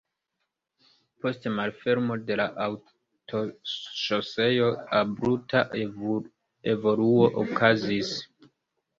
[1.23, 4.69] Post malfermo de la aŭtoŝoseo
[5.01, 5.61] abrupta
[6.73, 8.15] evoluo okazis.